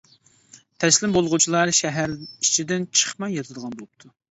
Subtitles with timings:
[0.83, 4.15] تەسلىم بولغۇچىلار شەھەر ئىچىدىن چىقماي ياتىدىغان بوپتۇ.